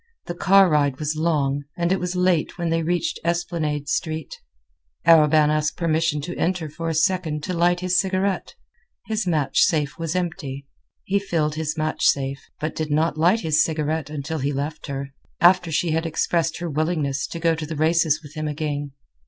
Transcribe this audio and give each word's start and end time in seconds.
The 0.25 0.33
car 0.33 0.67
ride 0.67 0.97
was 0.97 1.15
long, 1.15 1.65
and 1.77 1.91
it 1.91 1.99
was 1.99 2.15
late 2.15 2.57
when 2.57 2.69
they 2.71 2.81
reached 2.81 3.19
Esplanade 3.23 3.87
Street. 3.87 4.33
Arobin 5.05 5.51
asked 5.51 5.77
permission 5.77 6.21
to 6.21 6.35
enter 6.39 6.71
for 6.71 6.89
a 6.89 6.95
second 6.95 7.43
to 7.43 7.53
light 7.53 7.81
his 7.81 7.99
cigarette—his 7.99 9.27
match 9.27 9.59
safe 9.59 9.99
was 9.99 10.15
empty. 10.15 10.65
He 11.03 11.19
filled 11.19 11.53
his 11.53 11.77
match 11.77 12.03
safe, 12.03 12.41
but 12.59 12.75
did 12.75 12.89
not 12.89 13.15
light 13.15 13.41
his 13.41 13.63
cigarette 13.63 14.09
until 14.09 14.39
he 14.39 14.51
left 14.51 14.87
her, 14.87 15.09
after 15.39 15.71
she 15.71 15.91
had 15.91 16.07
expressed 16.07 16.57
her 16.57 16.67
willingness 16.67 17.27
to 17.27 17.39
go 17.39 17.53
to 17.53 17.67
the 17.67 17.75
races 17.75 18.23
with 18.23 18.33
him 18.33 18.47
again. 18.47 18.93